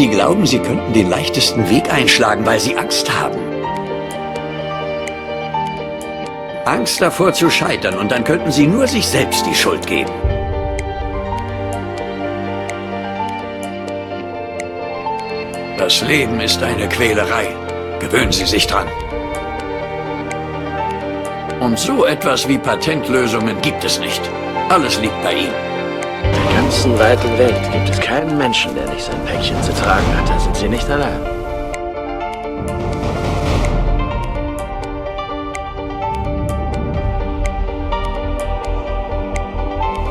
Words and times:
Sie 0.00 0.08
glauben, 0.08 0.46
Sie 0.46 0.60
könnten 0.60 0.94
den 0.94 1.10
leichtesten 1.10 1.68
Weg 1.68 1.92
einschlagen, 1.92 2.46
weil 2.46 2.58
Sie 2.58 2.74
Angst 2.74 3.12
haben. 3.20 3.38
Angst 6.64 7.02
davor 7.02 7.34
zu 7.34 7.50
scheitern 7.50 7.98
und 7.98 8.10
dann 8.10 8.24
könnten 8.24 8.50
Sie 8.50 8.66
nur 8.66 8.86
sich 8.86 9.06
selbst 9.06 9.44
die 9.44 9.54
Schuld 9.54 9.86
geben. 9.86 10.10
Das 15.76 16.00
Leben 16.00 16.40
ist 16.40 16.62
eine 16.62 16.88
Quälerei. 16.88 17.48
Gewöhnen 17.98 18.32
Sie 18.32 18.46
sich 18.46 18.66
dran. 18.66 18.88
Und 21.60 21.78
so 21.78 22.06
etwas 22.06 22.48
wie 22.48 22.56
Patentlösungen 22.56 23.60
gibt 23.60 23.84
es 23.84 24.00
nicht. 24.00 24.22
Alles 24.70 24.98
liegt 24.98 25.22
bei 25.22 25.34
Ihnen. 25.34 25.69
Ganzen 26.70 26.96
weiten 27.00 27.36
Welt 27.36 27.72
gibt 27.72 27.90
es 27.90 27.98
keinen 27.98 28.38
Menschen, 28.38 28.72
der 28.76 28.88
nicht 28.88 29.02
sein 29.02 29.20
Päckchen 29.26 29.60
zu 29.60 29.74
tragen 29.74 30.06
hat. 30.16 30.28
Da 30.28 30.38
sind 30.38 30.54
Sie 30.54 30.68
nicht 30.68 30.88
allein. 30.88 31.20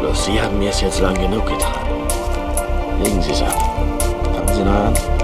Bloß 0.01 0.25
Sie 0.25 0.41
haben 0.41 0.59
mir 0.59 0.71
es 0.71 0.81
jetzt 0.81 0.99
lang 0.99 1.13
genug 1.13 1.45
getragen. 1.45 2.03
Legen 3.01 3.21
Sie 3.21 3.31
es 3.31 3.41
ab. 3.41 3.55
Fangen 4.35 4.53
Sie 4.53 4.63
noch 4.65 4.73
an. 4.73 5.18